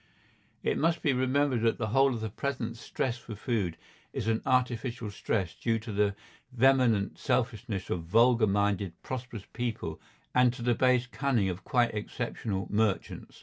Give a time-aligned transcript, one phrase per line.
[0.63, 3.77] It must be remembered that the whole of the present stress for food
[4.13, 6.15] is an artificial stress due to the
[6.51, 10.01] vehement selfishness of vulgar minded prosperous people
[10.33, 13.39] and to the base cunning of quite exceptional merchants.